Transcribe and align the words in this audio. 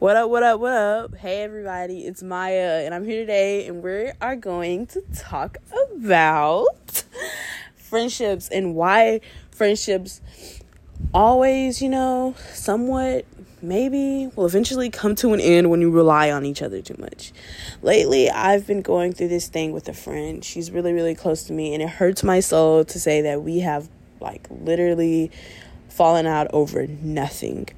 What 0.00 0.16
up, 0.16 0.30
what 0.30 0.42
up, 0.42 0.60
what 0.60 0.72
up? 0.72 1.14
Hey, 1.14 1.42
everybody, 1.42 2.06
it's 2.06 2.22
Maya, 2.22 2.84
and 2.86 2.94
I'm 2.94 3.04
here 3.04 3.20
today, 3.20 3.66
and 3.66 3.82
we 3.82 4.10
are 4.22 4.34
going 4.34 4.86
to 4.86 5.02
talk 5.14 5.58
about 5.70 7.04
friendships 7.76 8.48
and 8.48 8.74
why 8.74 9.20
friendships 9.50 10.22
always, 11.12 11.82
you 11.82 11.90
know, 11.90 12.34
somewhat 12.54 13.26
maybe 13.60 14.30
will 14.36 14.46
eventually 14.46 14.88
come 14.88 15.14
to 15.16 15.34
an 15.34 15.40
end 15.40 15.68
when 15.68 15.82
you 15.82 15.90
rely 15.90 16.30
on 16.30 16.46
each 16.46 16.62
other 16.62 16.80
too 16.80 16.96
much. 16.98 17.30
Lately, 17.82 18.30
I've 18.30 18.66
been 18.66 18.80
going 18.80 19.12
through 19.12 19.28
this 19.28 19.48
thing 19.48 19.72
with 19.72 19.86
a 19.86 19.92
friend. 19.92 20.42
She's 20.42 20.70
really, 20.70 20.94
really 20.94 21.14
close 21.14 21.42
to 21.42 21.52
me, 21.52 21.74
and 21.74 21.82
it 21.82 21.90
hurts 21.90 22.24
my 22.24 22.40
soul 22.40 22.86
to 22.86 22.98
say 22.98 23.20
that 23.20 23.42
we 23.42 23.58
have, 23.58 23.90
like, 24.18 24.46
literally 24.48 25.30
fallen 26.00 26.24
out 26.24 26.46
over 26.54 26.86
nothing. 26.86 27.68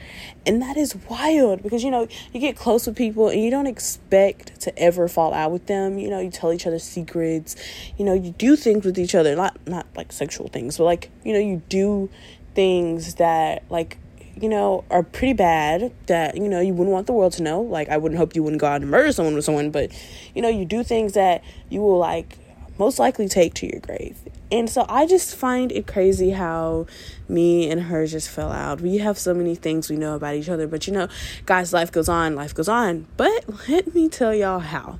And 0.46 0.62
that 0.62 0.76
is 0.76 0.94
wild 1.10 1.60
because 1.60 1.82
you 1.82 1.90
know, 1.90 2.06
you 2.32 2.38
get 2.38 2.54
close 2.54 2.86
with 2.86 2.94
people 2.94 3.28
and 3.28 3.42
you 3.42 3.50
don't 3.50 3.66
expect 3.66 4.60
to 4.60 4.78
ever 4.78 5.08
fall 5.08 5.34
out 5.34 5.50
with 5.50 5.66
them. 5.66 5.98
You 5.98 6.08
know, 6.08 6.20
you 6.20 6.30
tell 6.30 6.52
each 6.52 6.64
other 6.64 6.78
secrets. 6.78 7.56
You 7.98 8.04
know, 8.04 8.14
you 8.14 8.30
do 8.30 8.54
things 8.54 8.84
with 8.84 8.96
each 8.96 9.16
other, 9.16 9.34
not 9.34 9.58
not 9.66 9.88
like 9.96 10.12
sexual 10.12 10.46
things, 10.46 10.78
but 10.78 10.84
like, 10.84 11.10
you 11.24 11.32
know, 11.32 11.40
you 11.40 11.62
do 11.68 12.10
things 12.54 13.16
that 13.16 13.64
like 13.70 13.98
you 14.40 14.48
know, 14.48 14.84
are 14.88 15.02
pretty 15.02 15.34
bad 15.34 15.92
that, 16.06 16.36
you 16.36 16.48
know, 16.48 16.60
you 16.60 16.72
wouldn't 16.72 16.92
want 16.92 17.06
the 17.06 17.12
world 17.12 17.32
to 17.34 17.42
know. 17.42 17.60
Like, 17.60 17.88
I 17.90 17.98
wouldn't 17.98 18.18
hope 18.18 18.34
you 18.34 18.42
wouldn't 18.42 18.60
go 18.60 18.66
out 18.66 18.80
and 18.80 18.90
murder 18.90 19.12
someone 19.12 19.34
with 19.34 19.44
someone, 19.44 19.70
but, 19.70 19.92
you 20.34 20.40
know, 20.40 20.48
you 20.48 20.64
do 20.64 20.82
things 20.82 21.12
that 21.12 21.44
you 21.68 21.82
will, 21.82 21.98
like, 21.98 22.38
most 22.82 22.98
likely 22.98 23.28
take 23.28 23.54
to 23.54 23.66
your 23.66 23.78
grave. 23.78 24.18
And 24.50 24.68
so 24.68 24.84
I 24.88 25.06
just 25.06 25.36
find 25.36 25.70
it 25.70 25.86
crazy 25.86 26.30
how 26.30 26.86
me 27.28 27.70
and 27.70 27.82
her 27.82 28.08
just 28.08 28.28
fell 28.28 28.50
out. 28.50 28.80
We 28.80 28.98
have 28.98 29.16
so 29.16 29.32
many 29.32 29.54
things 29.54 29.88
we 29.88 29.94
know 29.94 30.16
about 30.16 30.34
each 30.34 30.48
other, 30.48 30.66
but 30.66 30.88
you 30.88 30.92
know, 30.92 31.06
guys, 31.46 31.72
life 31.72 31.92
goes 31.92 32.08
on, 32.08 32.34
life 32.34 32.52
goes 32.52 32.68
on. 32.68 33.06
But 33.16 33.44
let 33.68 33.94
me 33.94 34.08
tell 34.08 34.34
y'all 34.34 34.58
how. 34.58 34.98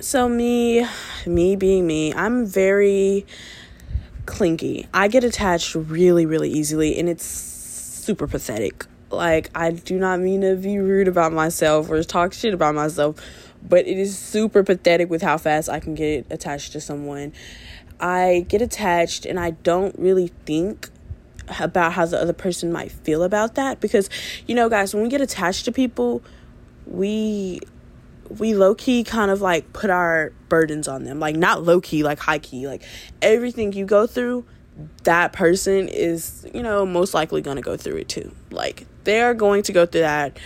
So 0.00 0.28
me, 0.28 0.84
me 1.26 1.54
being 1.54 1.86
me, 1.86 2.12
I'm 2.12 2.44
very 2.44 3.24
clinky. 4.26 4.88
I 4.92 5.06
get 5.06 5.22
attached 5.22 5.76
really, 5.76 6.26
really 6.26 6.50
easily, 6.50 6.98
and 6.98 7.08
it's 7.08 7.24
super 7.24 8.26
pathetic. 8.26 8.84
Like, 9.10 9.48
I 9.54 9.70
do 9.70 9.96
not 9.96 10.18
mean 10.18 10.40
to 10.40 10.56
be 10.56 10.78
rude 10.78 11.06
about 11.06 11.32
myself 11.32 11.88
or 11.88 12.02
talk 12.02 12.32
shit 12.32 12.52
about 12.52 12.74
myself, 12.74 13.16
but 13.62 13.86
it 13.86 13.98
is 13.98 14.16
super 14.16 14.62
pathetic 14.62 15.10
with 15.10 15.22
how 15.22 15.38
fast 15.38 15.68
I 15.68 15.80
can 15.80 15.94
get 15.94 16.26
attached 16.30 16.72
to 16.72 16.80
someone. 16.80 17.32
I 18.00 18.44
get 18.48 18.62
attached 18.62 19.26
and 19.26 19.40
I 19.40 19.50
don't 19.50 19.98
really 19.98 20.28
think 20.44 20.90
about 21.60 21.92
how 21.92 22.06
the 22.06 22.20
other 22.20 22.32
person 22.32 22.72
might 22.72 22.90
feel 22.90 23.22
about 23.22 23.54
that 23.54 23.80
because 23.80 24.10
you 24.48 24.54
know 24.54 24.68
guys 24.68 24.92
when 24.92 25.04
we 25.04 25.08
get 25.08 25.20
attached 25.20 25.64
to 25.64 25.70
people 25.70 26.20
we 26.86 27.60
we 28.28 28.54
low 28.54 28.74
key 28.74 29.04
kind 29.04 29.30
of 29.30 29.40
like 29.40 29.72
put 29.72 29.90
our 29.90 30.32
burdens 30.48 30.88
on 30.88 31.04
them. 31.04 31.20
Like 31.20 31.36
not 31.36 31.62
low 31.62 31.80
key 31.80 32.02
like 32.02 32.18
high 32.18 32.38
key 32.38 32.66
like 32.66 32.82
everything 33.22 33.72
you 33.72 33.84
go 33.84 34.06
through 34.06 34.44
that 35.04 35.32
person 35.32 35.88
is 35.88 36.46
you 36.52 36.62
know 36.62 36.84
most 36.84 37.14
likely 37.14 37.40
going 37.40 37.56
to 37.56 37.62
go 37.62 37.76
through 37.76 37.96
it 37.96 38.08
too. 38.08 38.32
Like 38.50 38.86
they're 39.04 39.34
going 39.34 39.62
to 39.64 39.72
go 39.72 39.86
through 39.86 40.02
that 40.02 40.38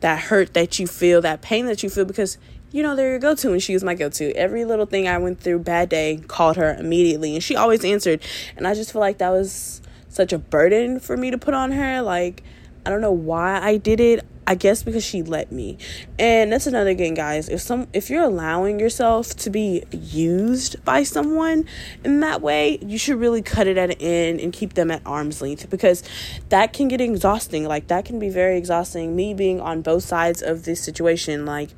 that 0.00 0.24
hurt 0.24 0.54
that 0.54 0.78
you 0.78 0.86
feel 0.86 1.20
that 1.20 1.42
pain 1.42 1.66
that 1.66 1.82
you 1.82 1.90
feel 1.90 2.04
because 2.04 2.38
you 2.72 2.82
know, 2.82 2.94
they're 2.94 3.10
your 3.10 3.18
go 3.18 3.34
to, 3.34 3.52
and 3.52 3.62
she 3.62 3.72
was 3.72 3.82
my 3.82 3.94
go 3.94 4.08
to. 4.08 4.32
Every 4.32 4.64
little 4.64 4.86
thing 4.86 5.08
I 5.08 5.18
went 5.18 5.40
through, 5.40 5.60
bad 5.60 5.88
day, 5.88 6.22
called 6.28 6.56
her 6.56 6.74
immediately, 6.74 7.34
and 7.34 7.42
she 7.42 7.56
always 7.56 7.84
answered. 7.84 8.22
And 8.56 8.66
I 8.66 8.74
just 8.74 8.92
feel 8.92 9.00
like 9.00 9.18
that 9.18 9.30
was 9.30 9.82
such 10.08 10.32
a 10.32 10.38
burden 10.38 11.00
for 11.00 11.16
me 11.16 11.30
to 11.30 11.38
put 11.38 11.54
on 11.54 11.72
her. 11.72 12.00
Like, 12.00 12.42
I 12.86 12.90
don't 12.90 13.00
know 13.00 13.12
why 13.12 13.60
I 13.60 13.76
did 13.76 13.98
it. 13.98 14.24
I 14.50 14.56
guess 14.56 14.82
because 14.82 15.04
she 15.04 15.22
let 15.22 15.52
me. 15.52 15.78
And 16.18 16.50
that's 16.50 16.66
another 16.66 16.92
thing, 16.96 17.14
guys. 17.14 17.48
If 17.48 17.60
some 17.60 17.86
if 17.92 18.10
you're 18.10 18.24
allowing 18.24 18.80
yourself 18.80 19.36
to 19.36 19.48
be 19.48 19.84
used 19.92 20.84
by 20.84 21.04
someone 21.04 21.66
in 22.02 22.18
that 22.18 22.42
way, 22.42 22.80
you 22.82 22.98
should 22.98 23.20
really 23.20 23.42
cut 23.42 23.68
it 23.68 23.78
at 23.78 23.90
an 23.90 23.96
end 24.00 24.40
and 24.40 24.52
keep 24.52 24.74
them 24.74 24.90
at 24.90 25.02
arm's 25.06 25.40
length 25.40 25.70
because 25.70 26.02
that 26.48 26.72
can 26.72 26.88
get 26.88 27.00
exhausting. 27.00 27.62
Like 27.62 27.86
that 27.86 28.04
can 28.04 28.18
be 28.18 28.28
very 28.28 28.58
exhausting. 28.58 29.14
Me 29.14 29.34
being 29.34 29.60
on 29.60 29.82
both 29.82 30.02
sides 30.02 30.42
of 30.42 30.64
this 30.64 30.82
situation, 30.82 31.46
like 31.46 31.70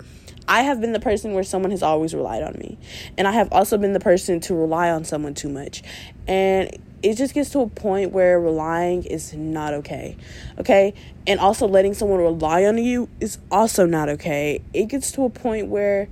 I 0.49 0.63
have 0.63 0.81
been 0.81 0.95
the 0.95 1.01
person 1.01 1.35
where 1.35 1.45
someone 1.45 1.73
has 1.73 1.83
always 1.83 2.15
relied 2.15 2.43
on 2.43 2.55
me. 2.55 2.79
And 3.19 3.29
I 3.29 3.33
have 3.33 3.53
also 3.53 3.77
been 3.77 3.93
the 3.93 4.01
person 4.01 4.41
to 4.41 4.55
rely 4.55 4.89
on 4.89 5.05
someone 5.05 5.35
too 5.35 5.51
much. 5.51 5.83
And 6.27 6.71
it 7.03 7.17
just 7.17 7.35
gets 7.35 7.51
to 7.51 7.61
a 7.61 7.69
point 7.69 8.13
where 8.13 8.41
relying 8.41 9.05
is 9.05 9.35
not 9.35 9.75
okay. 9.75 10.17
Okay? 10.59 10.95
And 11.27 11.41
also 11.41 11.67
letting 11.67 11.95
someone 11.95 12.21
rely 12.21 12.65
on 12.65 12.79
you 12.79 13.09
is 13.21 13.39
also 13.51 13.87
not 13.87 14.09
okay. 14.09 14.63
It 14.73 14.87
gets 14.87 15.11
to 15.13 15.25
a 15.25 15.31
point 15.31 15.69
where 15.69 16.09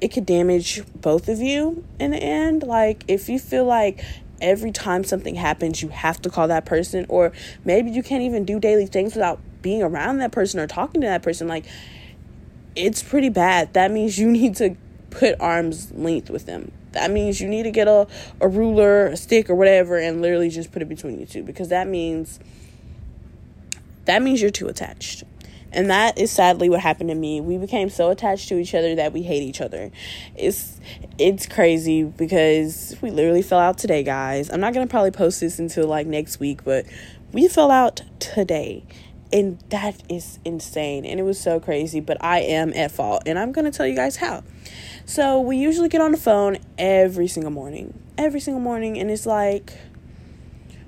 it 0.00 0.08
could 0.08 0.26
damage 0.26 0.82
both 0.94 1.28
of 1.28 1.38
you 1.38 1.84
in 1.98 2.10
the 2.10 2.18
end. 2.18 2.62
Like, 2.62 3.04
if 3.06 3.28
you 3.28 3.38
feel 3.38 3.64
like 3.64 4.04
every 4.40 4.72
time 4.72 5.04
something 5.04 5.34
happens, 5.34 5.82
you 5.82 5.88
have 5.90 6.20
to 6.22 6.30
call 6.30 6.48
that 6.48 6.64
person, 6.64 7.06
or 7.08 7.32
maybe 7.64 7.90
you 7.90 8.02
can't 8.02 8.22
even 8.22 8.44
do 8.44 8.58
daily 8.58 8.86
things 8.86 9.14
without 9.14 9.38
being 9.62 9.82
around 9.82 10.18
that 10.18 10.32
person 10.32 10.58
or 10.58 10.66
talking 10.66 11.02
to 11.02 11.06
that 11.06 11.22
person, 11.22 11.46
like, 11.46 11.66
it's 12.74 13.02
pretty 13.02 13.28
bad. 13.28 13.74
That 13.74 13.90
means 13.90 14.18
you 14.18 14.30
need 14.30 14.56
to 14.56 14.76
put 15.10 15.38
arm's 15.40 15.92
length 15.92 16.30
with 16.30 16.46
them. 16.46 16.72
That 16.92 17.10
means 17.10 17.40
you 17.40 17.48
need 17.48 17.64
to 17.64 17.70
get 17.70 17.88
a, 17.88 18.06
a 18.40 18.48
ruler, 18.48 19.06
a 19.06 19.16
stick, 19.16 19.48
or 19.48 19.54
whatever, 19.54 19.96
and 19.98 20.20
literally 20.20 20.50
just 20.50 20.72
put 20.72 20.82
it 20.82 20.88
between 20.88 21.18
you 21.18 21.26
two 21.26 21.42
because 21.42 21.68
that 21.68 21.86
means 21.86 22.40
that 24.06 24.22
means 24.22 24.40
you're 24.42 24.50
too 24.50 24.68
attached. 24.68 25.24
And 25.72 25.88
that 25.88 26.18
is 26.18 26.32
sadly 26.32 26.68
what 26.68 26.80
happened 26.80 27.10
to 27.10 27.14
me. 27.14 27.40
We 27.40 27.56
became 27.56 27.90
so 27.90 28.10
attached 28.10 28.48
to 28.48 28.58
each 28.58 28.74
other 28.74 28.96
that 28.96 29.12
we 29.12 29.22
hate 29.22 29.42
each 29.42 29.60
other. 29.60 29.92
It's 30.34 30.80
it's 31.16 31.46
crazy 31.46 32.02
because 32.02 32.96
we 33.00 33.10
literally 33.10 33.42
fell 33.42 33.60
out 33.60 33.78
today, 33.78 34.02
guys. 34.02 34.50
I'm 34.50 34.60
not 34.60 34.74
gonna 34.74 34.88
probably 34.88 35.12
post 35.12 35.40
this 35.40 35.58
until 35.58 35.86
like 35.86 36.06
next 36.08 36.40
week, 36.40 36.64
but 36.64 36.86
we 37.32 37.46
fell 37.46 37.70
out 37.70 38.02
today 38.18 38.84
and 39.32 39.58
that 39.70 40.02
is 40.08 40.38
insane. 40.44 41.04
And 41.04 41.20
it 41.20 41.22
was 41.22 41.40
so 41.40 41.60
crazy 41.60 42.00
but 42.00 42.16
i 42.22 42.40
am 42.40 42.72
at 42.74 42.90
fault. 42.90 43.22
And 43.26 43.38
i'm 43.38 43.52
gonna 43.52 43.70
tell 43.70 43.86
you 43.86 43.96
guys 43.96 44.16
how. 44.16 44.42
So 45.06 45.40
we 45.40 45.56
usually 45.56 45.88
get 45.88 46.00
on 46.00 46.12
the 46.12 46.18
phone 46.18 46.58
every 46.78 47.28
single 47.28 47.52
morning. 47.52 47.98
Every 48.16 48.40
single 48.40 48.60
morning. 48.60 48.98
And 48.98 49.10
it's 49.10 49.26
like 49.26 49.72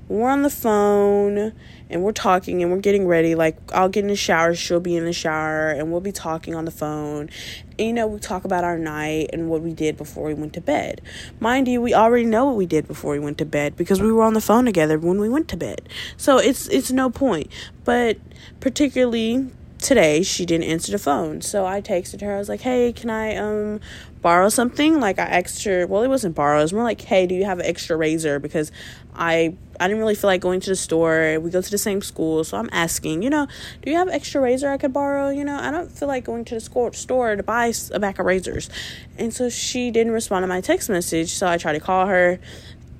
we're 0.08 0.28
on 0.28 0.42
the 0.42 0.50
phone 0.50 1.52
and 1.92 2.02
we're 2.02 2.12
talking 2.12 2.62
and 2.62 2.72
we're 2.72 2.78
getting 2.78 3.06
ready. 3.06 3.34
Like, 3.34 3.56
I'll 3.72 3.88
get 3.88 4.02
in 4.02 4.08
the 4.08 4.16
shower, 4.16 4.54
she'll 4.54 4.80
be 4.80 4.96
in 4.96 5.04
the 5.04 5.12
shower, 5.12 5.70
and 5.70 5.92
we'll 5.92 6.00
be 6.00 6.12
talking 6.12 6.54
on 6.54 6.64
the 6.64 6.70
phone. 6.70 7.28
And, 7.78 7.86
you 7.86 7.92
know, 7.92 8.06
we 8.06 8.18
talk 8.18 8.44
about 8.44 8.64
our 8.64 8.78
night 8.78 9.30
and 9.32 9.48
what 9.48 9.62
we 9.62 9.72
did 9.72 9.96
before 9.96 10.26
we 10.26 10.34
went 10.34 10.52
to 10.54 10.60
bed. 10.60 11.00
Mind 11.40 11.68
you, 11.68 11.80
we 11.80 11.94
already 11.94 12.24
know 12.24 12.46
what 12.46 12.56
we 12.56 12.66
did 12.66 12.86
before 12.86 13.12
we 13.12 13.18
went 13.18 13.38
to 13.38 13.44
bed 13.44 13.76
because 13.76 14.00
we 14.00 14.10
were 14.10 14.22
on 14.22 14.34
the 14.34 14.40
phone 14.40 14.64
together 14.64 14.98
when 14.98 15.20
we 15.20 15.28
went 15.28 15.48
to 15.48 15.56
bed. 15.56 15.88
So 16.16 16.38
it's 16.38 16.68
it's 16.68 16.90
no 16.90 17.10
point. 17.10 17.48
But 17.84 18.18
particularly 18.60 19.50
today 19.82 20.22
she 20.22 20.46
didn't 20.46 20.64
answer 20.64 20.92
the 20.92 20.98
phone. 20.98 21.40
So 21.40 21.66
i 21.66 21.80
texted 21.80 22.20
her. 22.22 22.34
I 22.34 22.38
was 22.38 22.48
like 22.48 22.60
hey 22.60 22.92
can 22.92 23.10
i 23.10 23.36
um 23.36 23.80
borrow 24.20 24.48
something? 24.48 25.00
Like 25.00 25.18
i 25.18 25.24
asked 25.24 25.64
her 25.64 25.86
well 25.86 26.02
it 26.02 26.08
wasn't 26.08 26.34
borrow 26.34 26.60
it 26.60 26.62
was 26.62 26.72
more 26.72 26.84
like 26.84 27.00
hey 27.00 27.26
do 27.26 27.34
you 27.34 27.44
have 27.44 27.58
an 27.58 27.66
extra 27.66 27.96
razor? 27.96 28.38
Because 28.38 28.70
i 29.14 29.54
i 29.80 29.88
didn't 29.88 29.98
really 29.98 30.14
feel 30.14 30.28
like 30.28 30.40
going 30.40 30.60
to 30.60 30.70
the 30.70 30.76
store. 30.76 31.38
We 31.40 31.50
go 31.50 31.60
to 31.60 31.70
the 31.70 31.78
same 31.78 32.00
school. 32.00 32.44
So 32.44 32.56
i'm 32.56 32.70
asking 32.72 33.22
you 33.22 33.30
know 33.30 33.46
do 33.82 33.90
you 33.90 33.96
have 33.96 34.08
extra 34.08 34.40
razor 34.40 34.70
i 34.70 34.78
could 34.78 34.92
borrow? 34.92 35.30
You 35.30 35.44
know 35.44 35.58
i 35.58 35.70
don't 35.70 35.90
feel 35.90 36.08
like 36.08 36.24
going 36.24 36.44
to 36.46 36.54
the 36.54 36.60
school, 36.60 36.92
store 36.92 37.36
to 37.36 37.42
buy 37.42 37.72
a 37.92 38.00
pack 38.00 38.18
of 38.18 38.26
razors. 38.26 38.70
And 39.18 39.34
so 39.34 39.50
she 39.50 39.90
didn't 39.90 40.12
respond 40.12 40.44
to 40.44 40.46
my 40.46 40.60
text 40.60 40.88
message. 40.88 41.30
So 41.32 41.46
i 41.46 41.58
tried 41.58 41.74
to 41.74 41.80
call 41.80 42.06
her 42.06 42.38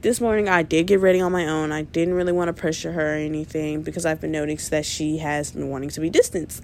this 0.03 0.21
morning 0.21 0.49
I 0.49 0.63
did 0.65 0.89
get 0.89 1.01
ready 1.01 1.21
on 1.21 1.33
my 1.33 1.47
own. 1.47 1.71
I 1.71 1.83
didn't 1.83 2.15
really 2.15 2.33
want 2.33 2.49
to 2.49 2.53
pressure 2.53 2.93
her 2.93 3.15
or 3.15 3.19
anything 3.19 3.83
because 3.83 4.05
I've 4.05 4.21
been 4.21 4.33
noticing 4.33 4.71
that 4.71 4.85
she 4.85 5.19
has 5.19 5.53
been 5.53 5.71
wanting 5.71 5.91
to 5.91 6.01
be 6.01 6.11
distanced. 6.11 6.63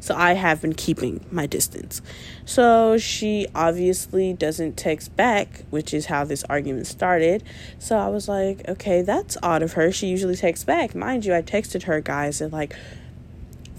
So 0.00 0.16
I 0.16 0.32
have 0.32 0.60
been 0.60 0.72
keeping 0.72 1.24
my 1.30 1.46
distance. 1.46 2.02
So 2.44 2.98
she 2.98 3.46
obviously 3.54 4.32
doesn't 4.32 4.76
text 4.76 5.14
back, 5.14 5.64
which 5.70 5.94
is 5.94 6.06
how 6.06 6.24
this 6.24 6.42
argument 6.44 6.88
started. 6.88 7.44
So 7.78 7.96
I 7.98 8.08
was 8.08 8.26
like, 8.26 8.66
okay, 8.68 9.02
that's 9.02 9.36
odd 9.42 9.62
of 9.62 9.74
her. 9.74 9.92
She 9.92 10.08
usually 10.08 10.34
texts 10.34 10.64
back. 10.64 10.94
Mind 10.94 11.24
you, 11.24 11.34
I 11.34 11.42
texted 11.42 11.84
her 11.84 12.00
guys 12.00 12.40
at 12.40 12.52
like 12.52 12.74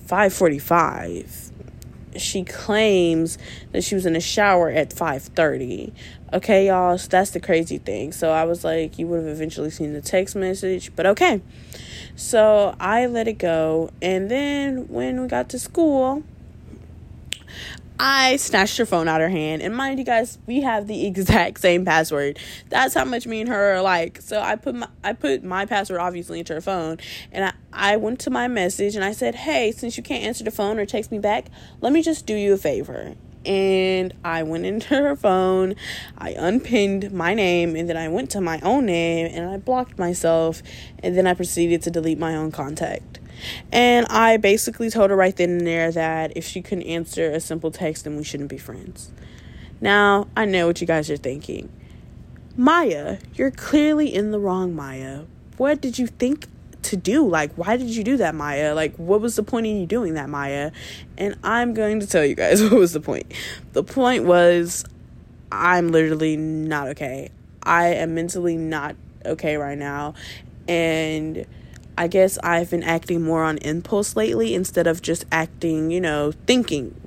545 0.06 1.51
she 2.19 2.44
claims 2.44 3.38
that 3.71 3.83
she 3.83 3.95
was 3.95 4.06
in 4.06 4.13
the 4.13 4.19
shower 4.19 4.69
at 4.69 4.89
5:30. 4.92 5.94
Okay, 6.33 6.68
y'all, 6.68 6.98
so 6.98 7.07
that's 7.10 7.31
the 7.31 7.39
crazy 7.39 7.77
thing. 7.77 8.12
So 8.12 8.31
I 8.31 8.44
was 8.44 8.63
like, 8.63 8.98
you 8.98 9.07
would 9.07 9.18
have 9.18 9.27
eventually 9.27 9.69
seen 9.69 9.94
the 9.94 10.01
text 10.01 10.36
message, 10.36 10.92
but 10.95 11.06
okay. 11.06 11.42
So 12.15 12.75
I 12.80 13.06
let 13.06 13.27
it 13.27 13.38
go, 13.38 13.92
and 14.01 14.30
then 14.30 14.88
when 14.88 15.21
we 15.21 15.27
got 15.27 15.50
to 15.50 15.60
school, 15.60 16.24
I 17.99 18.37
snatched 18.37 18.77
her 18.77 18.85
phone 18.85 19.07
out 19.07 19.21
of 19.21 19.29
her 19.29 19.37
hand, 19.37 19.61
and 19.61 19.75
mind 19.75 19.99
you 19.99 20.05
guys, 20.05 20.39
we 20.47 20.61
have 20.61 20.87
the 20.87 21.05
exact 21.07 21.59
same 21.59 21.85
password. 21.85 22.39
That's 22.69 22.93
how 22.93 23.05
much 23.05 23.27
me 23.27 23.41
and 23.41 23.49
her 23.49 23.71
are 23.71 23.75
alike. 23.75 24.19
So 24.21 24.39
I 24.39 24.55
put 24.55 24.75
my 24.75 24.87
I 25.03 25.13
put 25.13 25.43
my 25.43 25.65
password 25.65 25.99
obviously 25.99 26.39
into 26.39 26.53
her 26.53 26.61
phone, 26.61 26.97
and 27.31 27.45
I, 27.45 27.53
I 27.71 27.97
went 27.97 28.19
to 28.21 28.29
my 28.29 28.47
message 28.47 28.95
and 28.95 29.05
I 29.05 29.11
said, 29.11 29.35
"Hey, 29.35 29.71
since 29.71 29.97
you 29.97 30.03
can't 30.03 30.23
answer 30.23 30.43
the 30.43 30.51
phone 30.51 30.79
or 30.79 30.85
text 30.85 31.11
me 31.11 31.19
back, 31.19 31.45
let 31.81 31.93
me 31.93 32.01
just 32.01 32.25
do 32.25 32.35
you 32.35 32.53
a 32.53 32.57
favor." 32.57 33.15
And 33.45 34.13
I 34.23 34.43
went 34.43 34.65
into 34.73 34.95
her 34.95 35.15
phone, 35.15 35.75
I 36.17 36.31
unpinned 36.31 37.11
my 37.11 37.33
name, 37.33 37.75
and 37.75 37.89
then 37.89 37.97
I 37.97 38.07
went 38.07 38.31
to 38.31 38.41
my 38.41 38.59
own 38.61 38.85
name 38.85 39.29
and 39.31 39.49
I 39.49 39.57
blocked 39.57 39.99
myself, 39.99 40.63
and 40.99 41.15
then 41.17 41.27
I 41.27 41.33
proceeded 41.33 41.81
to 41.83 41.91
delete 41.91 42.17
my 42.17 42.35
own 42.35 42.51
contact. 42.51 43.19
And 43.71 44.06
I 44.09 44.38
basically 44.38 44.89
told 44.89 45.09
her 45.09 45.15
right 45.15 45.35
then 45.35 45.50
and 45.51 45.68
there 45.68 45.91
that 45.91 46.35
if 46.35 46.45
she 46.45 46.62
couldn't 46.62 46.83
answer 46.83 47.31
a 47.31 47.39
simple 47.39 47.71
text, 47.71 48.03
then 48.03 48.15
we 48.15 48.24
shouldn't 48.24 48.50
be 48.50 48.57
friends. 48.57 49.12
Now, 49.81 50.27
I 50.38 50.45
know 50.45 50.68
what 50.68 50.80
you 50.81 50.88
guys 50.88 51.09
are 51.09 51.18
thinking. 51.18 51.69
Maya, 52.56 53.18
you're 53.33 53.51
clearly 53.51 54.13
in 54.13 54.31
the 54.31 54.39
wrong, 54.39 54.75
Maya. 54.75 55.24
What 55.57 55.81
did 55.81 56.00
you 56.00 56.07
think 56.07 56.47
to 56.83 56.97
do? 56.97 57.27
Like, 57.27 57.53
why 57.56 57.77
did 57.77 57.89
you 57.89 58.03
do 58.03 58.18
that, 58.18 58.35
Maya? 58.35 58.75
Like, 58.75 58.95
what 58.95 59.21
was 59.21 59.36
the 59.36 59.44
point 59.44 59.65
in 59.65 59.79
you 59.79 59.86
doing 59.86 60.13
that, 60.13 60.29
Maya? 60.29 60.71
And 61.18 61.36
I'm 61.44 61.74
going 61.74 62.00
to 62.00 62.07
tell 62.07 62.24
you 62.24 62.36
guys 62.36 62.62
what 62.63 62.74
was 62.74 62.94
the 62.94 63.01
point. 63.01 63.33
The 63.74 63.83
point 63.83 64.25
was, 64.25 64.86
I'm 65.51 65.91
literally 65.91 66.38
not 66.38 66.89
okay. 66.89 67.29
I 67.62 67.88
am 67.95 68.15
mentally 68.15 68.57
not 68.57 68.95
okay 69.25 69.57
right 69.57 69.77
now. 69.77 70.13
And 70.68 71.45
I 71.97 72.07
guess 72.07 72.37
I've 72.39 72.71
been 72.71 72.83
acting 72.83 73.21
more 73.21 73.43
on 73.43 73.57
impulse 73.59 74.15
lately 74.15 74.55
instead 74.55 74.87
of 74.87 75.01
just 75.01 75.25
acting, 75.31 75.91
you 75.91 76.01
know, 76.01 76.31
thinking. 76.47 76.99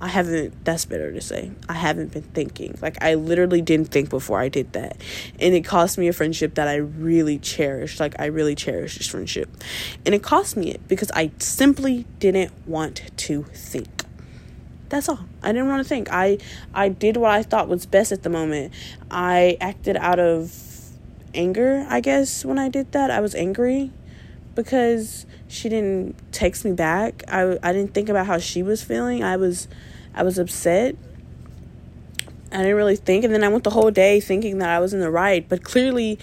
I 0.00 0.08
haven't, 0.08 0.64
that's 0.64 0.84
better 0.84 1.12
to 1.12 1.20
say. 1.20 1.52
I 1.68 1.74
haven't 1.74 2.12
been 2.12 2.24
thinking. 2.24 2.76
Like, 2.82 3.00
I 3.00 3.14
literally 3.14 3.60
didn't 3.60 3.92
think 3.92 4.10
before 4.10 4.40
I 4.40 4.48
did 4.48 4.72
that. 4.72 4.96
And 5.38 5.54
it 5.54 5.60
cost 5.60 5.96
me 5.96 6.08
a 6.08 6.12
friendship 6.12 6.54
that 6.54 6.66
I 6.66 6.74
really 6.74 7.38
cherished. 7.38 8.00
Like, 8.00 8.18
I 8.18 8.24
really 8.26 8.56
cherish 8.56 8.98
this 8.98 9.06
friendship. 9.06 9.48
And 10.04 10.12
it 10.12 10.24
cost 10.24 10.56
me 10.56 10.72
it 10.72 10.88
because 10.88 11.12
I 11.12 11.30
simply 11.38 12.04
didn't 12.18 12.50
want 12.66 13.16
to 13.16 13.44
think. 13.44 14.04
That's 14.88 15.08
all. 15.08 15.20
I 15.40 15.52
didn't 15.52 15.68
want 15.68 15.84
to 15.84 15.88
think. 15.88 16.08
I 16.10 16.38
I 16.74 16.88
did 16.90 17.16
what 17.16 17.30
I 17.30 17.42
thought 17.42 17.68
was 17.68 17.86
best 17.86 18.12
at 18.12 18.24
the 18.24 18.28
moment. 18.28 18.74
I 19.10 19.56
acted 19.60 19.96
out 19.96 20.18
of 20.18 20.52
anger, 21.32 21.86
I 21.88 22.00
guess, 22.00 22.44
when 22.44 22.58
I 22.58 22.68
did 22.68 22.92
that. 22.92 23.10
I 23.10 23.20
was 23.20 23.34
angry 23.34 23.90
because 24.54 25.26
she 25.48 25.68
didn't 25.68 26.16
text 26.32 26.64
me 26.64 26.72
back. 26.72 27.22
I, 27.28 27.58
I 27.62 27.72
didn't 27.72 27.94
think 27.94 28.08
about 28.08 28.26
how 28.26 28.38
she 28.38 28.62
was 28.62 28.82
feeling. 28.82 29.22
I 29.22 29.36
was 29.36 29.68
I 30.14 30.22
was 30.22 30.38
upset. 30.38 30.96
I 32.50 32.58
didn't 32.58 32.76
really 32.76 32.96
think 32.96 33.24
and 33.24 33.32
then 33.32 33.42
I 33.44 33.48
went 33.48 33.64
the 33.64 33.70
whole 33.70 33.90
day 33.90 34.20
thinking 34.20 34.58
that 34.58 34.68
I 34.68 34.78
was 34.78 34.92
in 34.92 35.00
the 35.00 35.10
right, 35.10 35.48
but 35.48 35.64
clearly 35.64 36.18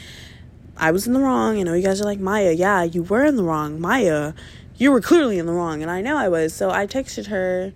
I 0.78 0.92
was 0.92 1.08
in 1.08 1.14
the 1.14 1.20
wrong. 1.20 1.58
You 1.58 1.66
know, 1.66 1.74
you 1.74 1.84
guys 1.84 2.00
are 2.02 2.06
like, 2.06 2.20
"Maya, 2.20 2.52
yeah, 2.52 2.84
you 2.84 3.04
were 3.04 3.24
in 3.26 3.36
the 3.36 3.44
wrong. 3.44 3.82
Maya, 3.82 4.34
you 4.78 4.92
were 4.92 5.02
clearly 5.02 5.38
in 5.38 5.46
the 5.46 5.54
wrong." 5.54 5.82
And 5.82 5.92
I 5.92 6.02
know 6.02 6.18
I 6.18 6.30
was. 6.30 6.54
So 6.54 6.70
I 6.72 6.88
texted 6.88 7.28
her 7.28 7.74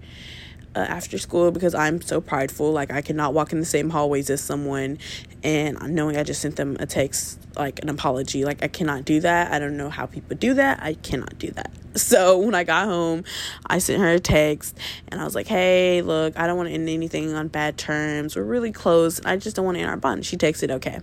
uh, 0.76 0.80
after 0.80 1.18
school 1.18 1.52
because 1.52 1.76
I'm 1.76 2.02
so 2.02 2.22
prideful. 2.22 2.72
Like 2.72 2.92
I 2.92 3.02
cannot 3.02 3.34
walk 3.34 3.52
in 3.52 3.60
the 3.60 3.66
same 3.66 3.90
hallways 3.90 4.30
as 4.30 4.42
someone, 4.42 5.00
and 5.44 5.80
knowing 5.94 6.18
I 6.18 6.24
just 6.24 6.42
sent 6.42 6.56
them 6.56 6.78
a 6.80 6.86
text 6.86 7.40
like 7.56 7.82
an 7.82 7.90
apology. 7.90 8.46
Like 8.46 8.64
I 8.64 8.68
cannot 8.68 9.06
do 9.06 9.20
that. 9.22 9.52
I 9.52 9.60
don't 9.60 9.78
know 9.78 9.90
how 9.90 10.06
people 10.06 10.36
do 10.36 10.54
that. 10.56 10.82
I 10.82 10.96
cannot 10.96 11.38
do 11.38 11.52
that. 11.52 11.72
So 11.96 12.40
when 12.40 12.56
I 12.56 12.64
got 12.64 12.88
home, 12.88 13.24
I 13.68 13.78
sent 13.78 14.02
her 14.02 14.10
a 14.10 14.20
text 14.20 14.76
and 15.10 15.22
I 15.22 15.26
was 15.26 15.36
like, 15.36 15.46
"Hey, 15.46 16.02
look, 16.02 16.40
I 16.40 16.48
don't 16.48 16.58
want 16.58 16.70
to 16.70 16.74
end 16.74 16.90
anything 16.90 17.36
on 17.36 17.50
bad 17.50 17.78
terms. 17.78 18.36
We're 18.36 18.42
really 18.42 18.72
close. 18.72 19.22
I 19.24 19.38
just 19.38 19.56
don't 19.56 19.64
want 19.64 19.78
to 19.78 19.82
end 19.82 19.92
our 19.92 19.98
bond." 19.98 20.26
She 20.26 20.36
texted, 20.36 20.72
"Okay." 20.72 21.02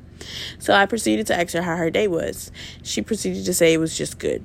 So 0.58 0.74
I 0.74 0.86
proceeded 0.86 1.28
to 1.28 1.38
ask 1.38 1.52
her 1.52 1.62
how 1.62 1.76
her 1.76 1.90
day 1.90 2.08
was. 2.08 2.50
She 2.82 3.02
proceeded 3.02 3.44
to 3.44 3.54
say 3.54 3.72
it 3.72 3.78
was 3.78 3.96
just 3.96 4.18
good. 4.18 4.44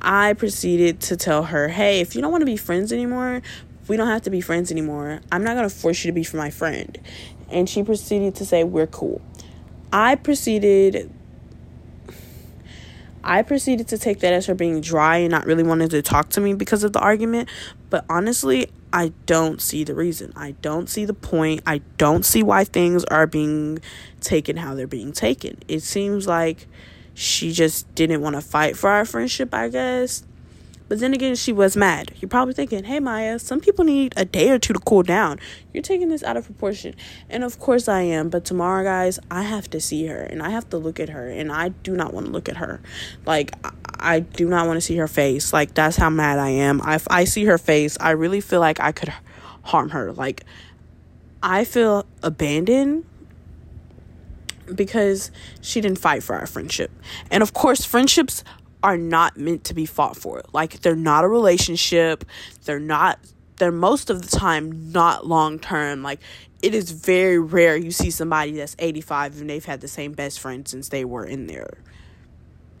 I 0.00 0.32
proceeded 0.32 1.00
to 1.02 1.16
tell 1.16 1.42
her, 1.44 1.68
"Hey, 1.68 2.00
if 2.00 2.14
you 2.14 2.22
don't 2.22 2.32
want 2.32 2.42
to 2.42 2.46
be 2.46 2.56
friends 2.56 2.90
anymore, 2.90 3.42
we 3.88 3.96
don't 3.96 4.08
have 4.08 4.22
to 4.22 4.30
be 4.30 4.40
friends 4.40 4.70
anymore. 4.70 5.20
I'm 5.30 5.44
not 5.44 5.54
going 5.54 5.68
to 5.68 5.74
force 5.74 6.04
you 6.04 6.10
to 6.10 6.14
be 6.14 6.24
for 6.24 6.36
my 6.36 6.50
friend. 6.50 6.98
And 7.50 7.68
she 7.68 7.82
proceeded 7.82 8.34
to 8.36 8.44
say, 8.44 8.64
We're 8.64 8.86
cool. 8.86 9.20
I 9.92 10.16
proceeded. 10.16 11.12
I 13.22 13.42
proceeded 13.42 13.88
to 13.88 13.98
take 13.98 14.20
that 14.20 14.32
as 14.32 14.46
her 14.46 14.54
being 14.54 14.80
dry 14.80 15.16
and 15.16 15.32
not 15.32 15.46
really 15.46 15.64
wanting 15.64 15.88
to 15.88 16.00
talk 16.00 16.28
to 16.30 16.40
me 16.40 16.54
because 16.54 16.84
of 16.84 16.92
the 16.92 17.00
argument. 17.00 17.48
But 17.90 18.04
honestly, 18.08 18.68
I 18.92 19.12
don't 19.26 19.60
see 19.60 19.82
the 19.82 19.94
reason. 19.94 20.32
I 20.36 20.52
don't 20.62 20.88
see 20.88 21.04
the 21.04 21.14
point. 21.14 21.62
I 21.66 21.78
don't 21.98 22.24
see 22.24 22.44
why 22.44 22.62
things 22.62 23.04
are 23.04 23.26
being 23.26 23.80
taken 24.20 24.56
how 24.56 24.74
they're 24.74 24.86
being 24.86 25.12
taken. 25.12 25.58
It 25.66 25.80
seems 25.80 26.28
like 26.28 26.68
she 27.14 27.52
just 27.52 27.92
didn't 27.94 28.20
want 28.20 28.36
to 28.36 28.42
fight 28.42 28.76
for 28.76 28.90
our 28.90 29.04
friendship, 29.04 29.52
I 29.52 29.68
guess. 29.68 30.22
But 30.88 31.00
then 31.00 31.12
again, 31.14 31.34
she 31.34 31.52
was 31.52 31.76
mad. 31.76 32.12
You're 32.20 32.28
probably 32.28 32.54
thinking, 32.54 32.84
hey, 32.84 33.00
Maya, 33.00 33.38
some 33.38 33.60
people 33.60 33.84
need 33.84 34.14
a 34.16 34.24
day 34.24 34.50
or 34.50 34.58
two 34.58 34.72
to 34.72 34.78
cool 34.78 35.02
down. 35.02 35.40
You're 35.72 35.82
taking 35.82 36.08
this 36.08 36.22
out 36.22 36.36
of 36.36 36.44
proportion. 36.44 36.94
And 37.28 37.42
of 37.42 37.58
course 37.58 37.88
I 37.88 38.02
am. 38.02 38.28
But 38.28 38.44
tomorrow, 38.44 38.84
guys, 38.84 39.18
I 39.30 39.42
have 39.42 39.68
to 39.70 39.80
see 39.80 40.06
her 40.06 40.22
and 40.22 40.42
I 40.42 40.50
have 40.50 40.70
to 40.70 40.78
look 40.78 41.00
at 41.00 41.08
her. 41.08 41.28
And 41.28 41.50
I 41.50 41.70
do 41.70 41.96
not 41.96 42.14
want 42.14 42.26
to 42.26 42.32
look 42.32 42.48
at 42.48 42.58
her. 42.58 42.80
Like, 43.24 43.52
I 43.98 44.20
do 44.20 44.48
not 44.48 44.66
want 44.66 44.76
to 44.76 44.80
see 44.80 44.96
her 44.96 45.08
face. 45.08 45.52
Like, 45.52 45.74
that's 45.74 45.96
how 45.96 46.10
mad 46.10 46.38
I 46.38 46.50
am. 46.50 46.80
If 46.86 47.06
I 47.10 47.24
see 47.24 47.44
her 47.46 47.58
face, 47.58 47.96
I 48.00 48.10
really 48.10 48.40
feel 48.40 48.60
like 48.60 48.78
I 48.78 48.92
could 48.92 49.12
harm 49.62 49.90
her. 49.90 50.12
Like, 50.12 50.44
I 51.42 51.64
feel 51.64 52.06
abandoned 52.22 53.04
because 54.74 55.30
she 55.60 55.80
didn't 55.80 55.98
fight 55.98 56.22
for 56.22 56.36
our 56.36 56.46
friendship. 56.46 56.90
And 57.30 57.42
of 57.42 57.52
course, 57.52 57.84
friendships 57.84 58.42
are 58.82 58.96
not 58.96 59.36
meant 59.36 59.64
to 59.64 59.74
be 59.74 59.86
fought 59.86 60.16
for. 60.16 60.42
Like 60.52 60.80
they're 60.80 60.96
not 60.96 61.24
a 61.24 61.28
relationship. 61.28 62.24
They're 62.64 62.78
not 62.80 63.18
they're 63.56 63.72
most 63.72 64.10
of 64.10 64.22
the 64.22 64.36
time 64.36 64.92
not 64.92 65.26
long 65.26 65.58
term. 65.58 66.02
Like 66.02 66.20
it 66.62 66.74
is 66.74 66.90
very 66.90 67.38
rare 67.38 67.76
you 67.76 67.90
see 67.90 68.10
somebody 68.10 68.52
that's 68.52 68.76
85 68.78 69.40
and 69.40 69.50
they've 69.50 69.64
had 69.64 69.80
the 69.80 69.88
same 69.88 70.12
best 70.12 70.40
friend 70.40 70.66
since 70.66 70.88
they 70.88 71.04
were 71.04 71.24
in 71.24 71.46
their 71.46 71.78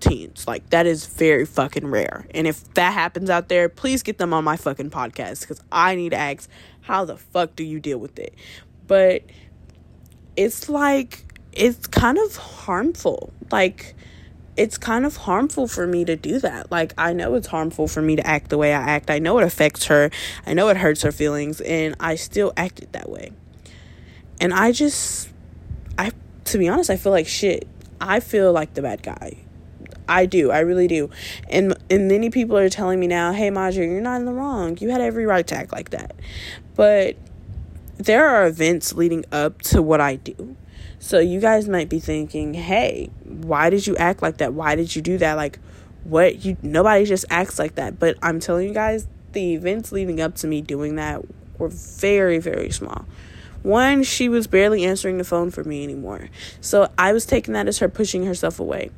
teens. 0.00 0.46
Like 0.46 0.68
that 0.70 0.86
is 0.86 1.06
very 1.06 1.46
fucking 1.46 1.86
rare. 1.86 2.26
And 2.34 2.46
if 2.46 2.72
that 2.74 2.92
happens 2.92 3.30
out 3.30 3.48
there, 3.48 3.68
please 3.68 4.02
get 4.02 4.18
them 4.18 4.32
on 4.32 4.44
my 4.44 4.56
fucking 4.56 4.90
podcast 4.90 5.46
cuz 5.46 5.60
I 5.72 5.94
need 5.94 6.10
to 6.10 6.16
ask 6.16 6.48
how 6.82 7.04
the 7.04 7.16
fuck 7.16 7.56
do 7.56 7.64
you 7.64 7.80
deal 7.80 7.98
with 7.98 8.18
it? 8.18 8.34
But 8.86 9.22
it's 10.36 10.68
like 10.68 11.24
it's 11.52 11.86
kind 11.86 12.18
of 12.18 12.36
harmful. 12.36 13.32
Like 13.50 13.94
it's 14.56 14.78
kind 14.78 15.04
of 15.04 15.16
harmful 15.16 15.68
for 15.68 15.86
me 15.86 16.04
to 16.04 16.16
do 16.16 16.38
that. 16.40 16.70
Like, 16.70 16.94
I 16.96 17.12
know 17.12 17.34
it's 17.34 17.48
harmful 17.48 17.88
for 17.88 18.00
me 18.00 18.16
to 18.16 18.26
act 18.26 18.48
the 18.48 18.58
way 18.58 18.72
I 18.72 18.80
act. 18.80 19.10
I 19.10 19.18
know 19.18 19.38
it 19.38 19.44
affects 19.44 19.86
her. 19.86 20.10
I 20.46 20.54
know 20.54 20.68
it 20.68 20.76
hurts 20.76 21.02
her 21.02 21.12
feelings, 21.12 21.60
and 21.60 21.94
I 22.00 22.14
still 22.14 22.52
acted 22.56 22.92
that 22.92 23.08
way. 23.10 23.32
And 24.40 24.54
I 24.54 24.72
just, 24.72 25.28
I, 25.98 26.12
to 26.44 26.58
be 26.58 26.68
honest, 26.68 26.90
I 26.90 26.96
feel 26.96 27.12
like 27.12 27.26
shit. 27.26 27.66
I 28.00 28.20
feel 28.20 28.52
like 28.52 28.74
the 28.74 28.82
bad 28.82 29.02
guy. 29.02 29.38
I 30.08 30.26
do. 30.26 30.50
I 30.50 30.60
really 30.60 30.86
do. 30.86 31.10
And 31.50 31.76
and 31.90 32.06
many 32.06 32.30
people 32.30 32.56
are 32.56 32.68
telling 32.68 33.00
me 33.00 33.08
now, 33.08 33.32
"Hey, 33.32 33.50
Maya, 33.50 33.72
you're 33.72 34.00
not 34.00 34.20
in 34.20 34.24
the 34.24 34.32
wrong. 34.32 34.78
You 34.80 34.90
had 34.90 35.00
every 35.00 35.26
right 35.26 35.46
to 35.48 35.56
act 35.56 35.72
like 35.72 35.90
that." 35.90 36.14
But 36.76 37.16
there 37.96 38.28
are 38.28 38.46
events 38.46 38.92
leading 38.92 39.24
up 39.32 39.62
to 39.62 39.82
what 39.82 40.00
I 40.00 40.16
do. 40.16 40.56
So 41.06 41.20
you 41.20 41.38
guys 41.38 41.68
might 41.68 41.88
be 41.88 42.00
thinking, 42.00 42.52
"Hey, 42.52 43.10
why 43.22 43.70
did 43.70 43.86
you 43.86 43.96
act 43.96 44.22
like 44.22 44.38
that? 44.38 44.54
Why 44.54 44.74
did 44.74 44.96
you 44.96 45.00
do 45.00 45.18
that? 45.18 45.34
Like 45.34 45.60
what 46.02 46.44
you 46.44 46.56
nobody 46.62 47.04
just 47.04 47.24
acts 47.30 47.60
like 47.60 47.76
that." 47.76 48.00
But 48.00 48.16
I'm 48.22 48.40
telling 48.40 48.66
you 48.66 48.74
guys, 48.74 49.06
the 49.30 49.54
events 49.54 49.92
leading 49.92 50.20
up 50.20 50.34
to 50.38 50.48
me 50.48 50.60
doing 50.62 50.96
that 50.96 51.22
were 51.58 51.68
very 51.68 52.40
very 52.40 52.70
small. 52.70 53.04
One, 53.62 54.02
she 54.02 54.28
was 54.28 54.48
barely 54.48 54.84
answering 54.84 55.18
the 55.18 55.22
phone 55.22 55.52
for 55.52 55.62
me 55.62 55.84
anymore. 55.84 56.28
So 56.60 56.88
I 56.98 57.12
was 57.12 57.24
taking 57.24 57.54
that 57.54 57.68
as 57.68 57.78
her 57.78 57.88
pushing 57.88 58.26
herself 58.26 58.58
away. 58.58 58.90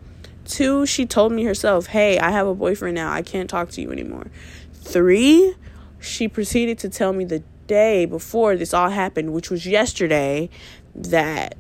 Two, 0.47 0.87
she 0.87 1.05
told 1.05 1.33
me 1.33 1.45
herself, 1.45 1.89
"Hey, 1.89 2.19
I 2.19 2.31
have 2.31 2.47
a 2.47 2.55
boyfriend 2.55 2.95
now. 2.95 3.13
I 3.13 3.21
can't 3.21 3.51
talk 3.51 3.69
to 3.73 3.83
you 3.83 3.93
anymore." 3.93 4.29
Three, 4.73 5.57
she 6.01 6.27
proceeded 6.27 6.79
to 6.79 6.89
tell 6.89 7.13
me 7.13 7.27
the 7.27 7.43
day 7.67 8.07
before 8.07 8.57
this 8.57 8.73
all 8.73 8.89
happened, 8.89 9.35
which 9.35 9.51
was 9.51 9.67
yesterday, 9.67 10.49
that 10.95 11.55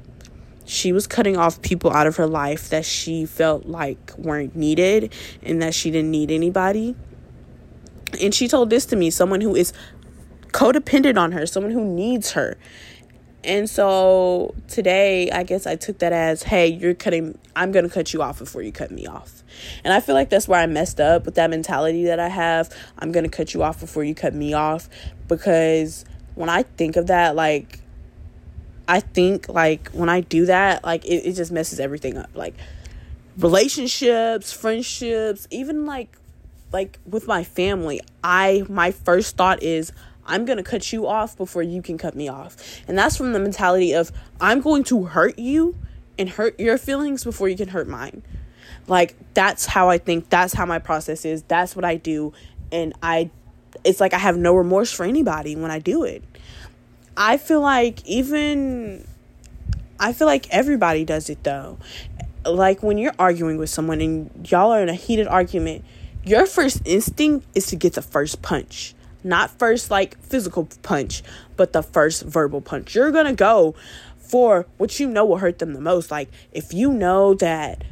she 0.69 0.93
was 0.93 1.07
cutting 1.07 1.37
off 1.37 1.63
people 1.63 1.91
out 1.91 2.07
of 2.07 2.17
her 2.17 2.27
life 2.27 2.69
that 2.69 2.85
she 2.85 3.25
felt 3.25 3.65
like 3.65 4.13
weren't 4.19 4.55
needed 4.55 5.15
and 5.43 5.63
that 5.63 5.75
she 5.75 5.91
didn't 5.91 6.11
need 6.11 6.31
anybody. 6.31 6.95
And 8.21 8.35
she 8.35 8.49
told 8.49 8.69
this 8.69 8.85
to 8.87 8.97
me, 8.97 9.11
someone 9.11 9.41
who 9.41 9.57
is 9.57 9.73
codependent 10.49 11.17
on 11.17 11.33
her, 11.33 11.47
someone 11.47 11.73
who 11.73 11.85
needs 11.85 12.33
her. 12.33 12.59
And 13.45 13.71
so 13.71 14.55
today, 14.69 15.31
I 15.31 15.43
guess 15.43 15.67
I 15.67 15.77
took 15.77 16.01
that 16.01 16.13
as, 16.13 16.43
hey, 16.43 16.67
you're 16.67 16.93
cutting, 16.93 17.39
I'm 17.57 17.73
going 17.73 17.89
to 17.89 17.91
cut 17.91 18.13
you 18.13 18.21
off 18.21 18.39
before 18.39 18.61
you 18.61 18.73
cut 18.73 18.91
me 18.91 19.07
off. 19.07 19.43
And 19.85 19.95
I 19.95 20.01
feel 20.01 20.15
like 20.15 20.29
that's 20.29 20.47
where 20.47 20.61
I 20.61 20.67
messed 20.67 21.01
up 21.01 21.25
with 21.25 21.37
that 21.37 21.49
mentality 21.49 22.05
that 22.05 22.21
I 22.21 22.29
have. 22.29 22.71
I'm 22.99 23.11
going 23.11 23.25
to 23.25 23.31
cut 23.31 23.55
you 23.55 23.63
off 23.63 23.81
before 23.81 24.05
you 24.05 24.15
cut 24.15 24.35
me 24.35 24.53
off 24.53 24.91
because 25.29 26.05
when 26.35 26.51
I 26.51 26.65
think 26.65 26.97
of 26.97 27.07
that, 27.07 27.37
like, 27.37 27.81
I 28.89 29.01
think 29.01 29.49
like 29.49 29.91
when 29.91 30.09
I 30.09 30.23
do 30.23 30.47
that, 30.47 30.83
like 30.83 31.05
it, 31.05 31.27
it 31.27 31.33
just 31.35 31.53
messes 31.53 31.79
everything 31.79 32.17
up. 32.17 32.31
Like 32.35 32.55
relationships, 33.39 34.53
friendships, 34.53 35.47
even 35.51 35.87
like 35.87 36.17
like 36.73 36.99
with 37.07 37.27
my 37.27 37.45
family, 37.45 38.01
I 38.25 38.65
my 38.69 38.91
first 38.91 39.37
thought 39.37 39.63
is 39.63 39.93
I'm 40.27 40.45
going 40.45 40.59
to 40.59 40.65
cut 40.65 40.93
you 40.93 41.07
off 41.07 41.37
before 41.37 41.63
you 41.63 41.83
can 41.83 41.97
cut 41.99 42.15
me 42.17 42.29
off. 42.29 42.57
And 42.89 42.99
that's 42.99 43.17
from 43.17 43.33
the 43.33 43.39
mentality 43.39 43.93
of 43.93 44.11
I'm 44.41 44.61
going 44.61 44.85
to 44.85 45.05
hurt 45.05 45.39
you 45.39 45.77
and 46.19 46.29
hurt 46.29 46.59
your 46.59 46.77
feelings 46.79 47.25
before 47.25 47.49
you 47.49 47.57
can 47.57 47.69
hurt 47.69 47.89
mine. 47.89 48.23
Like 48.87 49.17
that's 49.35 49.67
how 49.67 49.89
I 49.91 49.99
think, 49.99 50.31
that's 50.31 50.55
how 50.55 50.67
my 50.67 50.79
process 50.79 51.25
is. 51.25 51.43
That's 51.45 51.77
what 51.77 51.85
I 51.85 51.97
do 51.97 52.33
and 52.73 52.95
I 53.03 53.31
it's 53.85 54.01
like 54.01 54.13
I 54.13 54.19
have 54.19 54.37
no 54.37 54.55
remorse 54.55 54.93
for 54.93 55.05
anybody 55.05 55.57
when 55.57 55.71
I 55.71 55.79
do 55.79 56.05
it. 56.05 56.23
I 57.21 57.37
feel 57.37 57.61
like 57.61 58.07
even 58.07 59.05
I 59.99 60.13
feel 60.13 60.29
like 60.29 60.49
everybody 60.51 61.05
does 61.05 61.29
it 61.29 61.43
though. 61.43 61.79
Like 62.47 62.81
when 62.81 62.97
you're 62.97 63.15
arguing 63.19 63.57
with 63.57 63.71
someone 63.71 64.01
and 64.01 64.49
y'all 64.49 64.71
are 64.71 64.81
in 64.81 64.89
a 64.89 64.95
heated 64.95 65.27
argument, 65.27 65.85
your 66.25 66.47
first 66.47 66.81
instinct 66.85 67.45
is 67.57 67.67
to 67.67 67.77
get 67.77 67.95
the 67.95 68.03
first 68.03 68.41
punch. 68.41 68.95
Not 69.25 69.51
first 69.51 69.91
like 69.91 70.17
physical 70.23 70.69
punch, 70.83 71.25
but 71.57 71.73
the 71.73 71.83
first 71.83 72.23
verbal 72.23 72.61
punch. 72.61 72.95
You're 72.95 73.11
going 73.11 73.27
to 73.27 73.33
go 73.33 73.75
for 74.19 74.67
what 74.77 75.01
you 75.01 75.09
know 75.09 75.25
will 75.25 75.39
hurt 75.39 75.59
them 75.59 75.73
the 75.73 75.81
most. 75.81 76.13
Like 76.13 76.31
if 76.53 76.73
you 76.73 76.93
know 76.93 77.35
that 77.35 77.83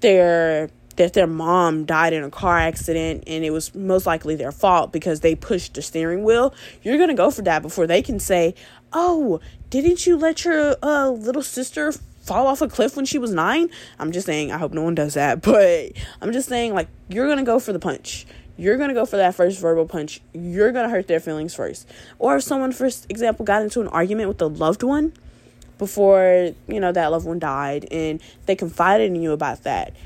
they're 0.00 0.70
that 1.02 1.14
their 1.14 1.26
mom 1.26 1.84
died 1.84 2.12
in 2.12 2.22
a 2.22 2.30
car 2.30 2.58
accident 2.58 3.24
and 3.26 3.44
it 3.44 3.50
was 3.50 3.74
most 3.74 4.06
likely 4.06 4.36
their 4.36 4.52
fault 4.52 4.92
because 4.92 5.18
they 5.18 5.34
pushed 5.34 5.74
the 5.74 5.82
steering 5.82 6.22
wheel, 6.22 6.54
you're 6.82 6.96
going 6.96 7.08
to 7.08 7.14
go 7.14 7.28
for 7.28 7.42
that 7.42 7.60
before 7.60 7.88
they 7.88 8.02
can 8.02 8.20
say, 8.20 8.54
Oh, 8.92 9.40
didn't 9.68 10.06
you 10.06 10.16
let 10.16 10.44
your 10.44 10.76
uh, 10.80 11.08
little 11.08 11.42
sister 11.42 11.90
fall 12.22 12.46
off 12.46 12.62
a 12.62 12.68
cliff 12.68 12.94
when 12.94 13.04
she 13.04 13.18
was 13.18 13.32
nine? 13.32 13.68
I'm 13.98 14.12
just 14.12 14.26
saying, 14.26 14.52
I 14.52 14.58
hope 14.58 14.72
no 14.72 14.82
one 14.82 14.94
does 14.94 15.14
that, 15.14 15.42
but 15.42 15.90
I'm 16.20 16.32
just 16.32 16.48
saying, 16.48 16.72
like, 16.72 16.88
you're 17.08 17.26
going 17.26 17.38
to 17.38 17.44
go 17.44 17.58
for 17.58 17.72
the 17.72 17.80
punch. 17.80 18.24
You're 18.56 18.76
going 18.76 18.90
to 18.90 18.94
go 18.94 19.04
for 19.04 19.16
that 19.16 19.34
first 19.34 19.58
verbal 19.58 19.86
punch. 19.86 20.20
You're 20.32 20.70
going 20.70 20.84
to 20.84 20.94
hurt 20.94 21.08
their 21.08 21.20
feelings 21.20 21.52
first. 21.52 21.88
Or 22.20 22.36
if 22.36 22.44
someone, 22.44 22.70
for 22.70 22.86
example, 22.86 23.44
got 23.44 23.62
into 23.62 23.80
an 23.80 23.88
argument 23.88 24.28
with 24.28 24.40
a 24.40 24.46
loved 24.46 24.84
one 24.84 25.14
before, 25.78 26.52
you 26.68 26.78
know, 26.78 26.92
that 26.92 27.06
loved 27.06 27.26
one 27.26 27.40
died 27.40 27.88
and 27.90 28.22
they 28.46 28.54
confided 28.54 29.10
in 29.10 29.20
you 29.20 29.32
about 29.32 29.64
that 29.64 29.96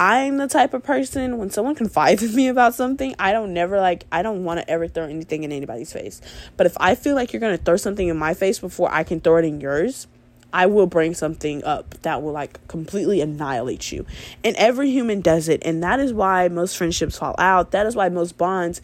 I'm 0.00 0.38
the 0.38 0.48
type 0.48 0.72
of 0.72 0.82
person 0.82 1.36
when 1.36 1.50
someone 1.50 1.74
confides 1.74 2.22
in 2.22 2.34
me 2.34 2.48
about 2.48 2.74
something, 2.74 3.14
I 3.18 3.32
don't 3.32 3.52
never 3.52 3.78
like 3.78 4.06
I 4.10 4.22
don't 4.22 4.44
want 4.44 4.58
to 4.58 4.70
ever 4.70 4.88
throw 4.88 5.04
anything 5.04 5.44
in 5.44 5.52
anybody's 5.52 5.92
face. 5.92 6.22
But 6.56 6.64
if 6.64 6.74
I 6.80 6.94
feel 6.94 7.14
like 7.14 7.34
you're 7.34 7.40
going 7.40 7.56
to 7.56 7.62
throw 7.62 7.76
something 7.76 8.08
in 8.08 8.16
my 8.16 8.32
face 8.32 8.58
before 8.58 8.90
I 8.90 9.04
can 9.04 9.20
throw 9.20 9.36
it 9.36 9.44
in 9.44 9.60
yours, 9.60 10.06
I 10.54 10.64
will 10.64 10.86
bring 10.86 11.12
something 11.12 11.62
up 11.64 12.00
that 12.00 12.22
will 12.22 12.32
like 12.32 12.66
completely 12.66 13.20
annihilate 13.20 13.92
you. 13.92 14.06
And 14.42 14.56
every 14.56 14.90
human 14.90 15.20
does 15.20 15.50
it, 15.50 15.60
and 15.66 15.82
that 15.82 16.00
is 16.00 16.14
why 16.14 16.48
most 16.48 16.78
friendships 16.78 17.18
fall 17.18 17.34
out. 17.36 17.72
That 17.72 17.84
is 17.84 17.94
why 17.94 18.08
most 18.08 18.38
bonds 18.38 18.80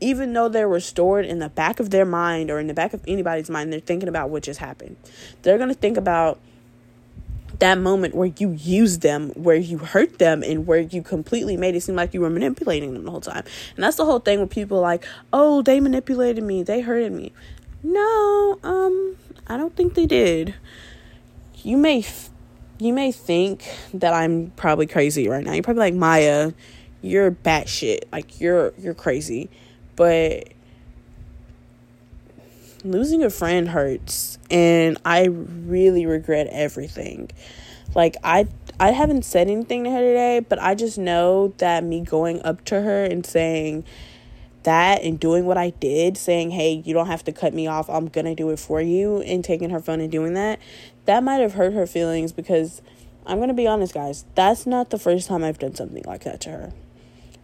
even 0.00 0.32
though 0.32 0.48
they're 0.48 0.68
restored 0.68 1.24
in 1.24 1.40
the 1.40 1.48
back 1.48 1.80
of 1.80 1.90
their 1.90 2.04
mind 2.04 2.52
or 2.52 2.60
in 2.60 2.68
the 2.68 2.74
back 2.74 2.94
of 2.94 3.02
anybody's 3.08 3.50
mind, 3.50 3.72
they're 3.72 3.80
thinking 3.80 4.08
about 4.08 4.30
what 4.30 4.44
just 4.44 4.60
happened. 4.60 4.94
They're 5.42 5.58
going 5.58 5.70
to 5.70 5.74
think 5.74 5.96
about 5.96 6.38
that 7.58 7.78
moment 7.78 8.14
where 8.14 8.30
you 8.36 8.52
used 8.52 9.00
them, 9.02 9.30
where 9.30 9.56
you 9.56 9.78
hurt 9.78 10.18
them, 10.18 10.42
and 10.42 10.66
where 10.66 10.80
you 10.80 11.02
completely 11.02 11.56
made 11.56 11.74
it 11.74 11.82
seem 11.82 11.96
like 11.96 12.14
you 12.14 12.20
were 12.20 12.30
manipulating 12.30 12.94
them 12.94 13.04
the 13.04 13.10
whole 13.10 13.20
time. 13.20 13.44
And 13.74 13.84
that's 13.84 13.96
the 13.96 14.04
whole 14.04 14.20
thing 14.20 14.40
with 14.40 14.50
people 14.50 14.80
like, 14.80 15.04
oh, 15.32 15.62
they 15.62 15.80
manipulated 15.80 16.44
me, 16.44 16.62
they 16.62 16.80
hurted 16.80 17.12
me. 17.12 17.32
No, 17.82 18.58
um, 18.62 19.16
I 19.46 19.56
don't 19.56 19.74
think 19.74 19.94
they 19.94 20.06
did. 20.06 20.54
You 21.62 21.76
may, 21.76 22.04
you 22.78 22.92
may 22.92 23.12
think 23.12 23.64
that 23.94 24.12
I'm 24.14 24.52
probably 24.56 24.86
crazy 24.86 25.28
right 25.28 25.44
now. 25.44 25.52
You're 25.52 25.62
probably 25.62 25.80
like 25.80 25.94
Maya, 25.94 26.52
you're 27.02 27.30
batshit, 27.30 28.02
like 28.12 28.40
you're 28.40 28.72
you're 28.78 28.94
crazy, 28.94 29.50
but 29.96 30.48
losing 32.84 33.22
a 33.22 33.30
friend 33.30 33.68
hurts 33.68 34.38
and 34.50 34.98
I 35.04 35.26
really 35.26 36.06
regret 36.06 36.48
everything. 36.50 37.30
Like 37.94 38.16
I 38.22 38.46
I 38.80 38.92
haven't 38.92 39.24
said 39.24 39.48
anything 39.48 39.84
to 39.84 39.90
her 39.90 39.98
today, 39.98 40.40
but 40.40 40.60
I 40.60 40.74
just 40.74 40.98
know 40.98 41.52
that 41.58 41.82
me 41.82 42.00
going 42.00 42.40
up 42.42 42.64
to 42.66 42.82
her 42.82 43.04
and 43.04 43.26
saying 43.26 43.84
that 44.62 45.02
and 45.02 45.18
doing 45.18 45.46
what 45.46 45.56
I 45.58 45.70
did, 45.70 46.16
saying, 46.16 46.50
"Hey, 46.50 46.82
you 46.84 46.94
don't 46.94 47.06
have 47.06 47.24
to 47.24 47.32
cut 47.32 47.54
me 47.54 47.66
off. 47.66 47.88
I'm 47.90 48.06
going 48.06 48.26
to 48.26 48.34
do 48.34 48.50
it 48.50 48.58
for 48.58 48.80
you." 48.80 49.20
And 49.22 49.42
taking 49.42 49.70
her 49.70 49.80
phone 49.80 50.00
and 50.00 50.12
doing 50.12 50.34
that, 50.34 50.60
that 51.06 51.24
might 51.24 51.38
have 51.38 51.54
hurt 51.54 51.72
her 51.72 51.86
feelings 51.86 52.32
because 52.32 52.82
I'm 53.26 53.38
going 53.38 53.48
to 53.48 53.54
be 53.54 53.66
honest, 53.66 53.94
guys, 53.94 54.24
that's 54.34 54.66
not 54.66 54.90
the 54.90 54.98
first 54.98 55.28
time 55.28 55.42
I've 55.42 55.58
done 55.58 55.74
something 55.74 56.04
like 56.06 56.24
that 56.24 56.40
to 56.42 56.50
her. 56.50 56.72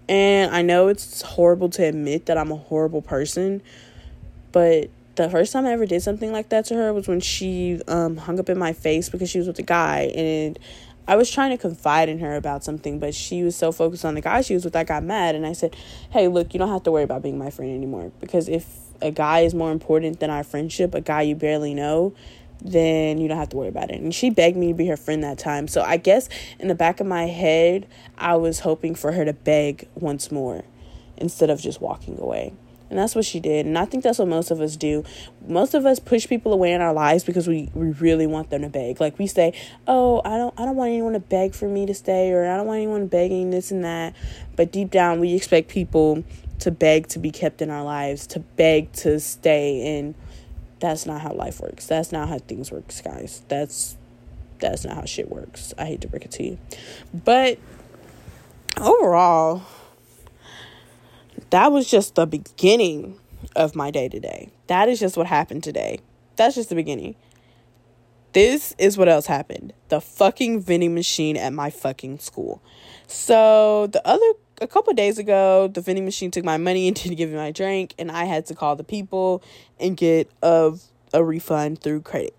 And 0.09 0.55
I 0.55 0.63
know 0.63 0.89
it's 0.89 1.23
horrible 1.23 1.69
to 1.71 1.85
admit 1.85 2.27
that 2.27 2.39
I'm 2.39 2.53
a 2.53 2.57
horrible 2.57 3.03
person, 3.03 3.63
but 4.53 4.91
the 5.17 5.31
first 5.31 5.53
time 5.53 5.67
I 5.67 5.73
ever 5.73 5.87
did 5.87 6.03
something 6.03 6.33
like 6.33 6.49
that 6.49 6.65
to 6.67 6.75
her 6.75 6.93
was 6.93 7.09
when 7.09 7.21
she 7.21 7.81
um, 7.89 8.17
hung 8.17 8.39
up 8.41 8.49
in 8.49 8.59
my 8.59 8.73
face 8.73 9.09
because 9.09 9.31
she 9.31 9.39
was 9.39 9.47
with 9.47 9.59
a 9.59 9.63
guy 9.63 10.13
and 10.15 10.59
I 11.07 11.17
was 11.17 11.31
trying 11.31 11.51
to 11.51 11.59
confide 11.59 12.09
in 12.09 12.19
her 12.21 12.35
about 12.35 12.65
something, 12.65 12.99
but 12.99 13.15
she 13.15 13.43
was 13.43 13.55
so 13.55 13.73
focused 13.73 14.05
on 14.05 14.15
the 14.15 14.23
guy 14.23 14.41
she 14.41 14.55
was 14.55 14.65
with, 14.65 14.75
I 14.75 14.85
got 14.85 15.03
mad 15.03 15.35
and 15.35 15.47
I 15.47 15.53
said, 15.53 15.77
Hey, 16.11 16.29
look, 16.29 16.55
you 16.55 16.59
don't 16.59 16.71
have 16.71 16.83
to 16.85 16.93
worry 16.93 17.03
about 17.03 17.23
being 17.23 17.39
my 17.39 17.51
friend 17.51 17.75
anymore 17.75 18.11
because 18.21 18.49
if 18.49 18.67
a 19.03 19.11
guy 19.11 19.41
is 19.41 19.55
more 19.55 19.71
important 19.71 20.21
than 20.21 20.31
our 20.31 20.43
friendship, 20.43 20.95
a 20.95 21.01
guy 21.01 21.23
you 21.23 21.35
barely 21.35 21.75
know, 21.75 22.15
then 22.63 23.19
you 23.19 23.29
don't 23.29 23.37
have 23.37 23.51
to 23.51 23.57
worry 23.57 23.69
about 23.69 23.91
it. 23.91 24.01
And 24.01 24.15
she 24.15 24.31
begged 24.31 24.57
me 24.57 24.69
to 24.69 24.75
be 24.75 24.87
her 24.87 24.97
friend 24.97 25.23
that 25.23 25.39
time. 25.39 25.69
So 25.69 25.83
I 25.83 25.99
guess 25.99 26.31
in 26.59 26.69
the 26.69 26.75
back 26.75 27.01
of 27.01 27.07
my 27.07 27.27
head, 27.27 27.87
I 28.17 28.37
was 28.37 28.61
hoping 28.61 28.95
for 28.95 29.13
her 29.13 29.25
to 29.27 29.35
beg 29.35 29.89
once 29.95 30.33
more 30.33 30.65
instead 31.19 31.51
of 31.51 31.61
just 31.61 31.83
walking 31.83 32.19
away. 32.19 32.55
And 32.91 32.99
that's 32.99 33.15
what 33.15 33.25
she 33.25 33.41
did. 33.41 33.67
And 33.67 33.79
I 33.79 33.87
think 33.87 34.05
that's 34.05 34.19
what 34.19 34.29
most 34.29 34.51
of 34.51 34.61
us 34.61 34.77
do. 34.77 35.05
Most 35.47 35.75
of 35.75 35.87
us 35.87 35.99
push 35.99 36.29
people 36.29 36.53
away 36.53 36.73
in 36.73 36.81
our 36.81 36.93
lives 36.93 37.25
because 37.25 37.49
we, 37.49 37.71
we 37.75 37.91
really 37.93 38.27
want 38.27 38.51
them 38.51 38.63
to 38.63 38.69
beg. 38.69 39.01
Like 39.01 39.19
we 39.19 39.27
say, 39.27 39.53
Oh, 39.89 40.21
I 40.25 40.37
don't 40.37 40.55
I 40.59 40.65
don't 40.65 40.77
want 40.77 40.91
anyone 40.91 41.15
to 41.15 41.21
beg 41.21 41.55
for 41.55 41.69
me 41.69 41.87
to 41.87 41.95
stay 41.95 42.31
or 42.31 42.49
I 42.49 42.57
don't 42.57 42.67
want 42.67 42.79
anyone 42.79 43.07
begging 43.07 43.51
this 43.51 43.71
and 43.71 43.85
that. 43.85 44.15
But 44.55 44.71
deep 44.71 44.91
down 44.91 45.19
we 45.19 45.35
expect 45.35 45.69
people 45.69 46.25
to 46.61 46.71
beg 46.71 47.09
to 47.09 47.19
be 47.19 47.31
kept 47.31 47.63
in 47.63 47.71
our 47.71 47.83
lives, 47.83 48.27
to 48.29 48.41
beg 48.41 48.93
to 48.93 49.19
stay 49.19 49.99
and 49.99 50.15
that's 50.81 51.07
not 51.07 51.23
how 51.23 51.33
life 51.33 51.61
works. 51.61 51.87
That's 51.87 52.13
not 52.13 52.29
how 52.29 52.39
things 52.39 52.71
work, 52.71 52.93
guys. 53.03 53.43
That's 53.49 53.97
that's 54.59 54.85
not 54.85 54.97
how 54.97 55.05
shit 55.05 55.31
works. 55.31 55.73
I 55.79 55.87
hate 55.87 56.03
to 56.03 56.09
break 56.09 56.25
it 56.25 56.31
to 56.33 56.45
you. 56.45 56.59
But 57.13 57.59
overall, 58.79 59.63
that 61.55 61.71
was 61.71 61.89
just 61.89 62.17
the 62.17 62.27
beginning 62.27 63.17
of 63.55 63.77
my 63.77 63.93
day 63.93 64.09
today. 64.09 64.51
That 64.67 64.89
is 64.89 64.99
just 64.99 65.17
what 65.17 65.29
happened 65.29 65.63
today. 65.63 66.01
That's 66.35 66.57
just 66.57 66.69
the 66.69 66.75
beginning. 66.75 67.15
This 68.33 68.75
is 68.77 68.99
what 68.99 69.09
else 69.09 69.27
happened. 69.27 69.73
The 69.89 70.01
fucking 70.01 70.63
vending 70.63 70.97
machine 70.97 71.37
at 71.37 71.53
my 71.53 71.71
fucking 71.71 72.19
school. 72.19 72.61
So 73.07 73.87
the 73.87 74.05
other 74.05 74.27
a 74.61 74.67
couple 74.67 74.93
days 74.95 75.17
ago, 75.17 75.69
the 75.69 75.81
vending 75.81 76.05
machine 76.05 76.33
took 76.33 76.45
my 76.45 76.57
money 76.57 76.89
and 76.89 76.97
didn't 77.01 77.19
give 77.19 77.31
me 77.31 77.37
my 77.37 77.53
drink, 77.53 77.95
and 78.01 78.11
I 78.11 78.25
had 78.25 78.47
to 78.47 78.57
call 78.57 78.75
the 78.75 78.83
people 78.83 79.41
and 79.79 79.97
get 79.97 80.29
a 80.43 80.73
a 81.13 81.23
refund 81.23 81.81
through 81.83 82.01
credit. 82.01 82.35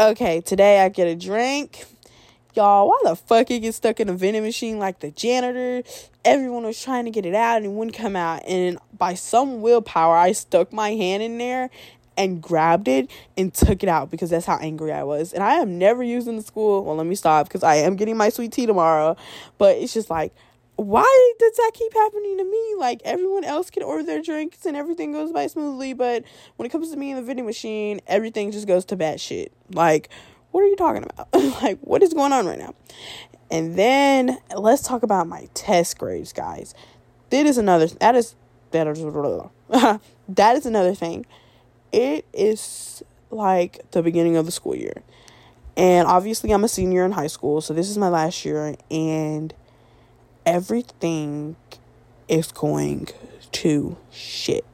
Okay, 0.00 0.40
today 0.40 0.80
I 0.80 0.88
get 0.88 1.06
a 1.06 1.14
drink 1.14 1.84
Y'all, 2.54 2.88
why 2.88 3.00
the 3.02 3.16
fuck 3.16 3.50
it 3.50 3.60
get 3.60 3.74
stuck 3.74 3.98
in 3.98 4.08
a 4.08 4.12
vending 4.12 4.44
machine 4.44 4.78
like 4.78 5.00
the 5.00 5.10
janitor? 5.10 5.82
Everyone 6.24 6.62
was 6.62 6.80
trying 6.80 7.04
to 7.04 7.10
get 7.10 7.26
it 7.26 7.34
out 7.34 7.56
and 7.56 7.66
it 7.66 7.70
wouldn't 7.70 7.96
come 7.96 8.14
out. 8.14 8.44
And 8.46 8.78
by 8.96 9.14
some 9.14 9.60
willpower, 9.60 10.16
I 10.16 10.30
stuck 10.30 10.72
my 10.72 10.90
hand 10.90 11.24
in 11.24 11.36
there 11.38 11.68
and 12.16 12.40
grabbed 12.40 12.86
it 12.86 13.10
and 13.36 13.52
took 13.52 13.82
it 13.82 13.88
out 13.88 14.08
because 14.08 14.30
that's 14.30 14.46
how 14.46 14.58
angry 14.58 14.92
I 14.92 15.02
was. 15.02 15.32
And 15.32 15.42
I 15.42 15.54
am 15.54 15.78
never 15.78 16.04
using 16.04 16.36
the 16.36 16.42
school. 16.42 16.84
Well, 16.84 16.94
let 16.94 17.06
me 17.06 17.16
stop 17.16 17.48
because 17.48 17.64
I 17.64 17.76
am 17.76 17.96
getting 17.96 18.16
my 18.16 18.28
sweet 18.28 18.52
tea 18.52 18.66
tomorrow. 18.66 19.16
But 19.58 19.78
it's 19.78 19.92
just 19.92 20.08
like, 20.08 20.32
why 20.76 21.32
does 21.40 21.56
that 21.56 21.72
keep 21.74 21.92
happening 21.92 22.38
to 22.38 22.44
me? 22.44 22.74
Like 22.78 23.00
everyone 23.04 23.42
else 23.42 23.68
can 23.68 23.82
order 23.82 24.04
their 24.04 24.22
drinks 24.22 24.64
and 24.64 24.76
everything 24.76 25.10
goes 25.10 25.32
by 25.32 25.48
smoothly, 25.48 25.92
but 25.92 26.22
when 26.54 26.66
it 26.66 26.70
comes 26.70 26.90
to 26.90 26.96
me 26.96 27.10
in 27.10 27.16
the 27.16 27.22
vending 27.22 27.46
machine, 27.46 28.00
everything 28.06 28.52
just 28.52 28.68
goes 28.68 28.84
to 28.86 28.96
bad 28.96 29.20
shit. 29.20 29.52
Like 29.72 30.08
what 30.54 30.62
are 30.62 30.68
you 30.68 30.76
talking 30.76 31.02
about? 31.02 31.28
like, 31.62 31.80
what 31.80 32.00
is 32.00 32.14
going 32.14 32.32
on 32.32 32.46
right 32.46 32.60
now? 32.60 32.76
And 33.50 33.74
then 33.74 34.38
let's 34.56 34.82
talk 34.82 35.02
about 35.02 35.26
my 35.26 35.48
test 35.52 35.98
grades, 35.98 36.32
guys. 36.32 36.76
That 37.30 37.44
is 37.44 37.58
another, 37.58 37.88
that 37.88 38.14
is, 38.14 38.36
that 38.70 38.86
is, 38.86 39.00
that 40.28 40.56
is 40.56 40.64
another 40.64 40.94
thing. 40.94 41.26
It 41.90 42.24
is 42.32 43.02
like 43.32 43.90
the 43.90 44.00
beginning 44.00 44.36
of 44.36 44.46
the 44.46 44.52
school 44.52 44.76
year. 44.76 45.02
And 45.76 46.06
obviously, 46.06 46.52
I'm 46.52 46.62
a 46.62 46.68
senior 46.68 47.04
in 47.04 47.10
high 47.10 47.26
school, 47.26 47.60
so 47.60 47.74
this 47.74 47.90
is 47.90 47.98
my 47.98 48.08
last 48.08 48.44
year, 48.44 48.76
and 48.92 49.52
everything 50.46 51.56
is 52.28 52.52
going 52.52 53.08
to 53.50 53.96
shit. 54.12 54.64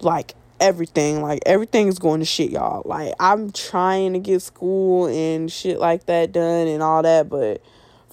Like, 0.00 0.34
everything. 0.60 1.22
Like 1.22 1.40
everything 1.46 1.88
is 1.88 1.98
going 1.98 2.20
to 2.20 2.26
shit, 2.26 2.50
y'all. 2.50 2.82
Like 2.84 3.14
I'm 3.18 3.50
trying 3.50 4.12
to 4.12 4.18
get 4.18 4.42
school 4.42 5.06
and 5.06 5.50
shit 5.50 5.78
like 5.78 6.06
that 6.06 6.32
done 6.32 6.68
and 6.68 6.82
all 6.82 7.02
that, 7.02 7.28
but 7.28 7.62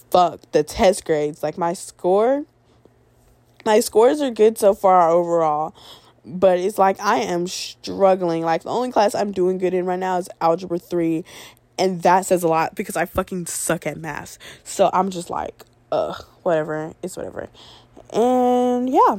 fuck 0.10 0.40
the 0.52 0.64
test 0.64 1.06
grades. 1.06 1.44
Like 1.44 1.58
my 1.58 1.74
score 1.74 2.46
my 3.66 3.82
scores 3.82 4.22
are 4.22 4.32
good 4.32 4.58
so 4.58 4.74
far 4.74 5.10
overall. 5.10 5.76
But 6.26 6.60
it's 6.60 6.78
like 6.78 7.00
I 7.00 7.18
am 7.18 7.48
struggling. 7.48 8.44
Like 8.44 8.64
the 8.64 8.70
only 8.70 8.92
class 8.92 9.14
I'm 9.14 9.32
doing 9.32 9.58
good 9.58 9.74
in 9.74 9.86
right 9.86 10.00
now 10.00 10.18
is 10.18 10.30
algebra 10.42 10.80
3 10.80 11.24
and 11.78 12.02
that 12.02 12.26
says 12.26 12.44
a 12.44 12.48
lot 12.48 12.76
because 12.76 12.96
I 12.96 13.06
fucking 13.06 13.46
suck 13.46 13.86
at 13.86 13.98
math. 13.98 14.38
So 14.64 14.90
I'm 14.94 15.10
just 15.10 15.30
like, 15.30 15.64
ugh, 15.92 16.26
whatever. 16.44 16.94
It's 17.04 17.16
whatever. 17.16 17.50
And 18.12 18.90
yeah, 18.90 19.18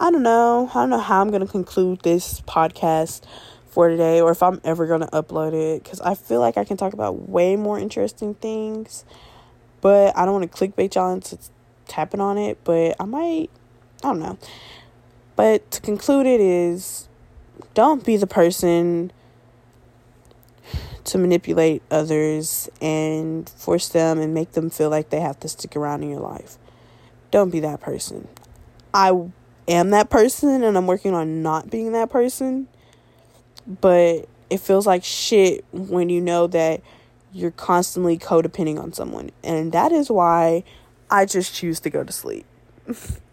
I 0.00 0.10
don't 0.10 0.22
know. 0.22 0.70
I 0.70 0.80
don't 0.80 0.88
know 0.88 0.98
how 0.98 1.20
I'm 1.20 1.28
going 1.28 1.44
to 1.44 1.46
conclude 1.46 2.00
this 2.00 2.40
podcast 2.40 3.22
for 3.68 3.90
today 3.90 4.22
or 4.22 4.30
if 4.30 4.42
I'm 4.42 4.58
ever 4.64 4.86
going 4.86 5.02
to 5.02 5.06
upload 5.08 5.52
it 5.52 5.84
because 5.84 6.00
I 6.00 6.14
feel 6.14 6.40
like 6.40 6.56
I 6.56 6.64
can 6.64 6.78
talk 6.78 6.94
about 6.94 7.28
way 7.28 7.54
more 7.54 7.78
interesting 7.78 8.34
things. 8.34 9.04
But 9.82 10.16
I 10.16 10.24
don't 10.24 10.40
want 10.40 10.50
to 10.50 10.56
clickbait 10.58 10.94
y'all 10.94 11.12
into 11.12 11.36
tapping 11.86 12.20
on 12.20 12.38
it. 12.38 12.56
But 12.64 12.96
I 12.98 13.04
might, 13.04 13.50
I 14.02 14.08
don't 14.08 14.20
know. 14.20 14.38
But 15.36 15.70
to 15.72 15.82
conclude 15.82 16.24
it 16.24 16.40
is 16.40 17.06
don't 17.74 18.02
be 18.02 18.16
the 18.16 18.26
person 18.26 19.12
to 21.04 21.18
manipulate 21.18 21.82
others 21.90 22.70
and 22.80 23.50
force 23.50 23.88
them 23.88 24.18
and 24.18 24.32
make 24.32 24.52
them 24.52 24.70
feel 24.70 24.88
like 24.88 25.10
they 25.10 25.20
have 25.20 25.38
to 25.40 25.48
stick 25.48 25.76
around 25.76 26.02
in 26.02 26.08
your 26.08 26.20
life. 26.20 26.56
Don't 27.30 27.50
be 27.50 27.60
that 27.60 27.82
person. 27.82 28.28
I 28.94 29.30
am 29.70 29.90
that 29.90 30.10
person 30.10 30.62
and 30.62 30.76
I'm 30.76 30.86
working 30.86 31.14
on 31.14 31.42
not 31.42 31.70
being 31.70 31.92
that 31.92 32.10
person. 32.10 32.68
But 33.66 34.28
it 34.48 34.58
feels 34.58 34.86
like 34.86 35.04
shit 35.04 35.64
when 35.72 36.08
you 36.08 36.20
know 36.20 36.46
that 36.48 36.82
you're 37.32 37.52
constantly 37.52 38.18
codepending 38.18 38.80
on 38.80 38.92
someone. 38.92 39.30
And 39.44 39.72
that 39.72 39.92
is 39.92 40.10
why 40.10 40.64
I 41.10 41.24
just 41.24 41.54
choose 41.54 41.80
to 41.80 41.90
go 41.90 42.02
to 42.02 42.12
sleep. 42.12 42.46